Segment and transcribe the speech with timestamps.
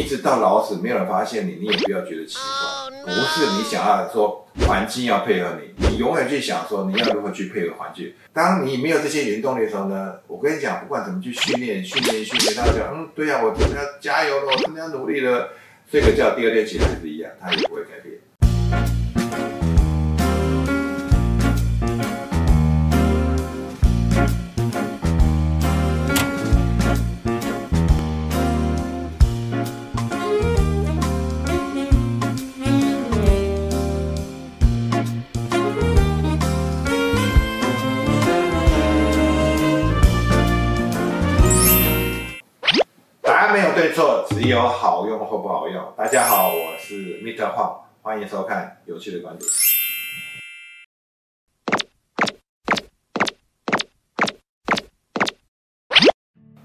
[0.00, 3.04] 一直到老死，没有人发现你，你也不要觉得奇怪。
[3.04, 8.10] 不是你想要说环境要配合你，你永远去想说你要如何去配合环境。
[8.32, 15.50] 当你没有这些原动力的时候呢，我跟你讲，不管怎么去训练、训练、训练，他讲，嗯，对呀，我真的要加油了，我真的要努力了。
[15.90, 18.99] 睡个觉，第二天起来还是一样，他也不会改变。
[43.80, 45.82] 对错只有好用或不好用。
[45.96, 47.50] 大家好，我是 Mr.
[47.50, 49.50] 黄，欢迎收看有趣的观点。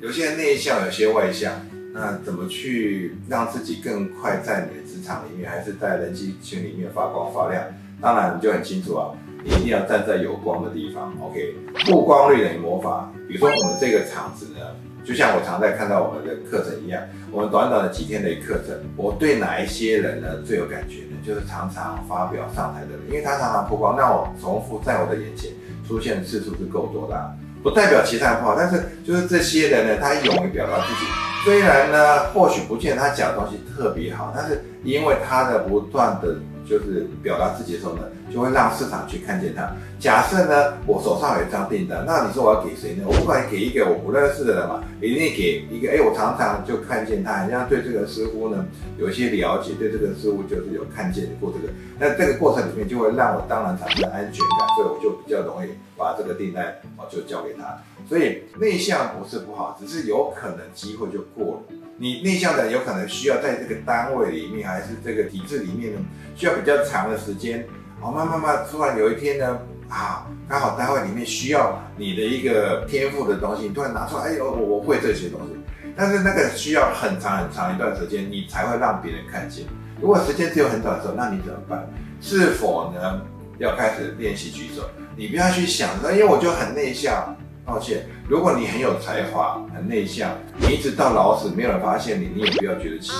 [0.00, 7.64] 有些人内向，有些外向，那怎么去让自己更快在你的职场里面，还是在人际群里面发光发亮？
[8.00, 11.14] 当然，你就很清楚啊，你一定要站在有光的地方。
[11.20, 11.54] OK，
[11.86, 13.08] 曝光率等于魔法。
[13.28, 14.58] 比如说我们这个场子呢？
[15.04, 21.16] 就像我常在看到我们的课程一样，我们短短的几天的课程，我对哪一些人呢最有感觉呢？
[21.24, 25.50] 就是常常发表上台的人，因为他常常曝光，让我重复在我的眼前
[25.86, 31.10] 出现的次数是够多的，不代表其他人不好，但是就是这些人呢，他勇于表达自己，
[31.44, 36.36] 虽然呢或许不见他讲的东西特别好，但是因为他的不断的。
[36.66, 39.70] 就是表达自己的时候呢，就会让市场去看见它。
[39.98, 43.04] 假设呢，我手上有一张订单，那你说我要给谁呢？
[43.06, 45.90] 我不管给一个我不认识的人嘛，一定给一个。
[45.90, 48.66] 哎，我常常就看见他，好像对这个师傅呢
[48.98, 51.72] 有一些了解，对这个师傅就是有看见过这个。
[51.98, 57.78] 那这个过程里面就会让我当然产生安全感，所以我就比较容易把这个订单哦就交给他。
[58.08, 61.76] 所以内向不是不好，只是有可能机会就过了。
[61.96, 66.00] 你内向的有可能需要在这个单位里面，还是这个体制里面呢，
[66.34, 67.64] 需要比较长的时间。
[68.00, 75.56] 哦，慢慢慢，突然有一天呢，啊，刚好单位里面需要你的一个天赋的东西，你突然拿出来，哎呦，我我会这些东西。
[75.96, 79.64] 但是那个需要很长很长一段时间，你才会让别人看见。
[80.00, 81.88] 如果时间只有很短的时候，那你怎么办？
[82.20, 83.22] 是否呢
[83.58, 84.82] 要开始练习举手？
[85.16, 87.36] 你不要去想说，因为我就很内向。
[87.64, 93.18] 抱歉，如果你很有才华、很内向，你一直到老死没有人发现你，你也不要觉得奇怪。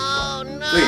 [0.66, 0.82] 所以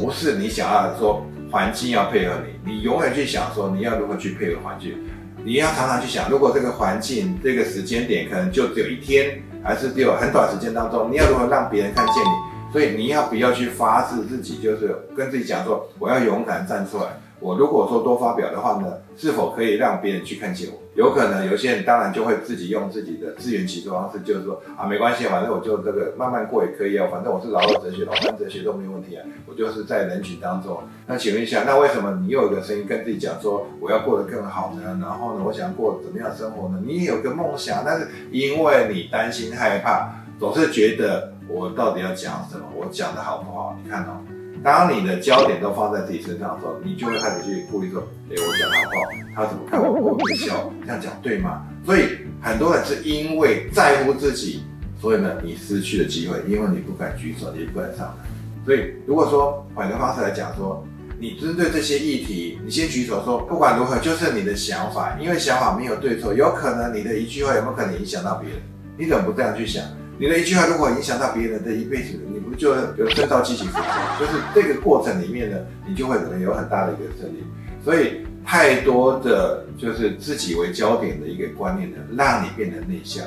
[0.00, 4.96] 不是你想要说环境要配合你，你永远去想说你要如何去配合环境。
[5.44, 12.72] 你要常常去想，如果这个环境、这个时间点可能就只有一天，还是只有很短时间当中，你要如何让别人看见你？
[12.72, 17.20] 所以你要不要去发誓自己，就是跟自己讲说，我要勇敢站出来。
[17.40, 20.78] 我如果说多发表的话呢，是否可以让别人去看见我？
[20.94, 30.82] 有可能有些人当然就会自己用自己的自圆其说方式，就是说啊，没关系，反正我就这个慢慢过也可以啊，反正我是老二哲学、老三哲学都没问题啊，我就是在人群当中。
[31.06, 34.98] 那请问一下，那为什么你又有一个声音跟自己讲说我要过得更好呢？
[35.00, 36.80] 然后呢，我想过怎么样生活呢？
[36.84, 42.64] 你也有个梦想，但是因为你担心害怕，总是觉得我到底要讲什么？
[42.74, 43.76] 我讲的好不好？
[43.82, 44.33] 你看哦。
[44.64, 49.04] 当你的焦点都放在自己身上的时候，你就会开始去顾虑说：，哎，我讲好不好？
[49.36, 49.92] 他怎么看我？
[49.92, 51.62] 我不笑，这样讲对吗？
[51.84, 52.08] 所以
[52.40, 54.62] 很多人是因为在乎自己，
[54.98, 58.26] 所以呢，你失去了机会，因为你不敢举手，也不敢上台。
[58.64, 60.82] 所以如果说换个方式来讲，说
[61.20, 68.58] 你针对这些议题，你先举手说，不管如何，就是你的想法，因为想法没有对错，有可能你的一句话有没有可能影响到别人？
[68.96, 69.84] 你怎么不这样去想？
[70.16, 72.18] 你的一句话如果影响到别人的一辈子，
[72.54, 73.78] 不就有正到积极负
[74.18, 77.44] 就是这个过程里面呢，你就会可能有很大的一个胜利。
[77.84, 83.24] 所以太多的就是自己为焦点的一个观念呢，让你变得内向。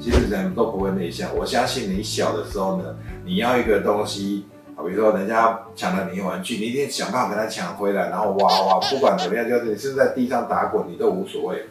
[0.00, 1.28] 其实人都不会内向。
[1.36, 4.46] 我相信你小的时候呢，你要一个东西，
[4.76, 11.62] 比如说人家抢了你的玩具，你一定想办法给他抢回来，然后哇哇，不管怎么样，就是你是在地上打滚，你都无所谓。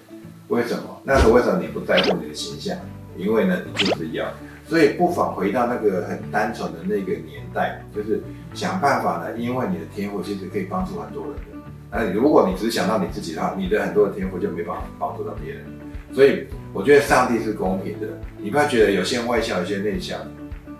[0.49, 1.01] 为什么？
[1.03, 2.77] 那是为什么你不在乎你的形象？
[3.17, 4.25] 因为呢，你就是要。
[4.69, 8.21] 所以不妨回到那个很单纯的那个年代，就是
[8.53, 11.57] 想办法呢，因为你的天赋其实可以帮助很多人的。
[11.91, 15.65] 那如果你只想到你自己的话，你的很多的天赋就没办法帮助到别人。
[16.13, 18.05] 所以我觉得上帝是公平的，
[18.37, 20.19] 你不要觉得有些人外向，有些内向，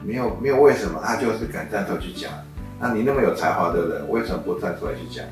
[0.04, 2.32] 没有没有为什么，他就是敢站出去讲。
[2.80, 5.26] 那你那么有才华的人，为什么不站出来去讲？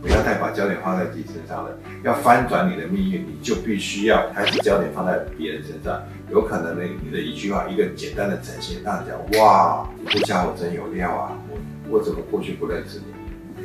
[0.00, 1.70] 不要太把焦点放在自己身上了，
[2.02, 6.02] 要翻转你的命运，你就必须要开始焦点放在别人身上。
[6.30, 11.38] 有可能呢，你的一句话，一个简单的呈现，让人讲哇，这家伙真有料啊！
[11.48, 13.64] 我我怎么过去不认识你？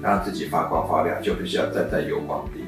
[0.00, 2.64] 让自己发光发亮，就必须要站在有光地。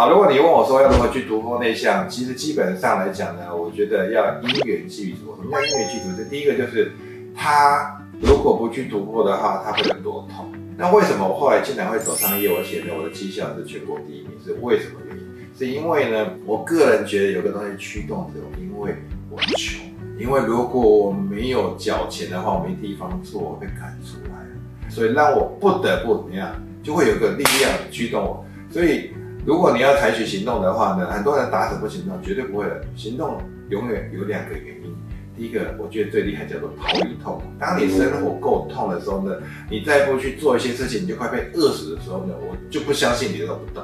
[0.00, 5.36] 好，如果你问我说要如何去突破内向，其实基本上来讲呢，我觉得要因缘具足。
[5.36, 6.16] 什么叫因缘具足？
[6.16, 6.92] 这第一个就是
[7.36, 10.50] 他如果不去突破的话，他会有多痛。
[10.78, 12.48] 那为什么我后来竟然会走上业？
[12.48, 15.22] 我写的我的绩效是全国第一名，是为什么原因？
[15.54, 18.94] 是因为呢，我个人觉得有个东西驱动着我，因为
[19.28, 19.84] 我穷。
[20.18, 26.50] 因为如果我没有缴钱的话，我没地方做，我被赶出来，所以让我不得不怎么样，
[26.82, 28.42] 就会有个力量驱动我。
[28.70, 29.10] 所以
[29.46, 32.80] 如果你要采取行动的话呢，很多人打死不行动，绝对不会的。
[32.94, 33.40] 行动
[33.70, 34.94] 永远有两个原因。
[35.36, 37.40] 第一个，我觉得最厉害叫做逃离痛。
[37.58, 39.34] 当你生活够痛的时候呢，
[39.70, 43.82] 你再不去做一些事情，你就快被饿死的时候呢，我就不相信你都不动，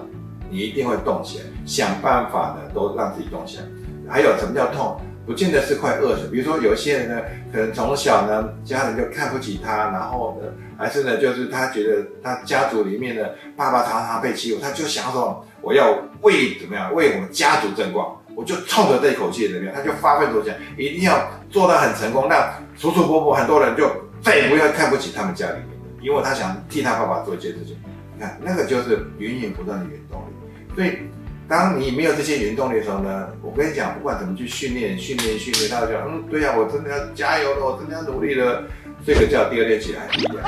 [0.50, 3.64] 你一定会动起来，想办法呢都让自己动起来。
[4.06, 5.00] 还有什么叫痛？
[5.26, 6.28] 不见得是快饿死。
[6.28, 18.17] 比如说有些人呢，可能从小呢家人就看不起他，然后呢，还是呢就是他觉得他家族里面的爸爸常常被欺负，他就想说我要为怎么样为我们家族争光。
[18.37, 19.75] 我就冲着这一口气怎么样？
[19.75, 23.90] 他就发奋图强，一定要做到很成功，让叔叔伯伯很多人就
[24.20, 27.75] 再也不要看不起他们家里面的，因为他想替他爸爸做一件事情。
[28.14, 30.75] 你看，那个就是源源不断的原动力。
[30.75, 30.99] 所以，
[31.48, 38.64] 当你没有这些原动力的时候呢，我跟你讲，不管怎么去训练、训练、训练，他就讲，嗯，对呀，我真的要加油了，我真的要努力了。
[39.06, 40.43] 这个叫第二练起来力量。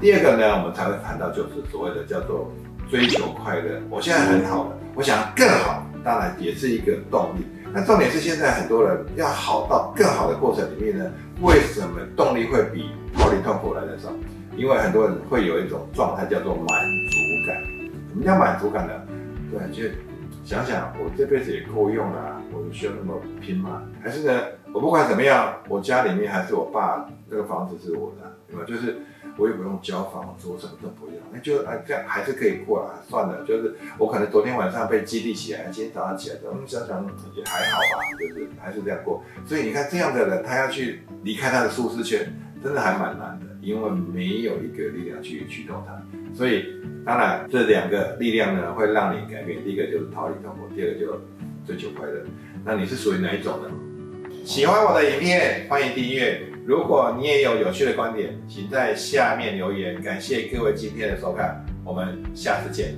[0.00, 2.50] 第二个呢，我们才会谈到就是所谓的叫做
[2.90, 3.78] 追求快乐。
[3.90, 5.84] 我现在很好了，我想更好。
[6.02, 7.44] 当然也是一个动力。
[7.72, 11.10] 那重点是现在很多人要好到更好的过程里面呢，
[11.42, 14.08] 为什么动力会比逃离痛苦来的少？
[14.56, 16.66] 因为很多人会有一种状态叫做满
[17.10, 17.56] 足感。
[18.10, 18.92] 什么叫满足感呢？
[19.50, 19.94] 对，就
[20.44, 23.82] 想想我这辈子也够用了，我需要那么拼吗？
[24.02, 24.42] 还是呢，
[24.72, 28.64] 我不管怎么样，我家里面还是我爸这个房子是我的，对吧？
[28.66, 28.98] 就是。
[29.36, 33.02] 我也不用交房租，什么都不用，那就啊这样还是可以过了。
[33.08, 37.04] 算了，就是我可能昨天晚上被激励起来，今天早上起来，嗯，想想
[37.34, 39.24] 也还好吧，就是还是这样过。
[39.44, 42.32] 所以你看这样的人，他要去离开他的舒适圈，
[42.62, 46.00] 真的还蛮难的，因为没有一个力量去驱动他。
[46.34, 46.66] 所以
[47.06, 49.62] 当然这两个力量呢，会让你改变。
[49.62, 51.20] 第一个就是逃离痛苦，第二个就
[51.64, 52.20] 追求快乐。
[52.64, 53.70] 那你是属于哪一种呢？
[54.44, 56.42] 喜欢我的影片，欢迎订阅。
[56.66, 60.02] 如果你也有有趣的观点，请在下面留言。
[60.02, 62.94] 感谢各位今天的收看，我们下次见。